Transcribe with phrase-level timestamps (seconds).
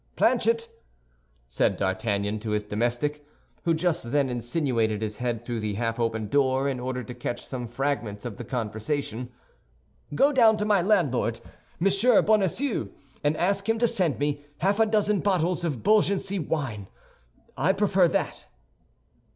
[0.15, 0.67] "Planchet,"
[1.47, 3.23] said D'Artagnan to his domestic,
[3.65, 7.45] who just then insinuated his head through the half open door in order to catch
[7.45, 9.31] some fragments of the conversation,
[10.15, 11.39] "go down to my landlord,
[11.79, 12.89] Monsieur Bonacieux,
[13.23, 16.87] and ask him to send me half a dozen bottles of Beaugency wine;
[17.55, 18.47] I prefer that."